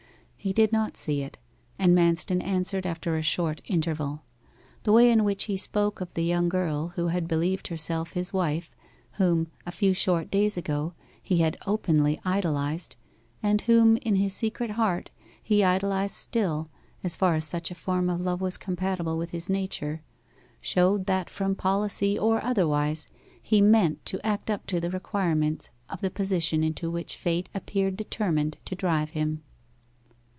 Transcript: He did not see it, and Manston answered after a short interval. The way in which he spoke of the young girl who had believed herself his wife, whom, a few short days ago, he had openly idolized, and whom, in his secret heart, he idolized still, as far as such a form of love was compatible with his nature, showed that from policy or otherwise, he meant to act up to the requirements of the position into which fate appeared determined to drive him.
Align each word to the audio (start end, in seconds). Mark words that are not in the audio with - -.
He 0.43 0.53
did 0.53 0.71
not 0.71 0.97
see 0.97 1.21
it, 1.21 1.37
and 1.77 1.95
Manston 1.95 2.41
answered 2.41 2.87
after 2.87 3.15
a 3.15 3.21
short 3.21 3.61
interval. 3.67 4.23
The 4.81 4.91
way 4.91 5.11
in 5.11 5.23
which 5.23 5.43
he 5.43 5.55
spoke 5.55 6.01
of 6.01 6.15
the 6.15 6.23
young 6.23 6.49
girl 6.49 6.93
who 6.95 7.09
had 7.09 7.27
believed 7.27 7.67
herself 7.67 8.13
his 8.13 8.33
wife, 8.33 8.71
whom, 9.19 9.51
a 9.67 9.71
few 9.71 9.93
short 9.93 10.31
days 10.31 10.57
ago, 10.57 10.95
he 11.21 11.41
had 11.41 11.59
openly 11.67 12.19
idolized, 12.25 12.95
and 13.43 13.61
whom, 13.61 13.97
in 13.97 14.15
his 14.15 14.33
secret 14.33 14.71
heart, 14.71 15.11
he 15.43 15.63
idolized 15.63 16.15
still, 16.15 16.71
as 17.03 17.15
far 17.15 17.35
as 17.35 17.45
such 17.45 17.69
a 17.69 17.75
form 17.75 18.09
of 18.09 18.19
love 18.19 18.41
was 18.41 18.57
compatible 18.57 19.19
with 19.19 19.29
his 19.29 19.47
nature, 19.47 20.01
showed 20.59 21.05
that 21.05 21.29
from 21.29 21.53
policy 21.53 22.17
or 22.17 22.43
otherwise, 22.43 23.07
he 23.39 23.61
meant 23.61 24.03
to 24.07 24.19
act 24.25 24.49
up 24.49 24.65
to 24.65 24.79
the 24.79 24.89
requirements 24.89 25.69
of 25.87 26.01
the 26.01 26.09
position 26.09 26.63
into 26.63 26.89
which 26.89 27.15
fate 27.15 27.47
appeared 27.53 27.95
determined 27.95 28.57
to 28.65 28.73
drive 28.73 29.11
him. 29.11 29.43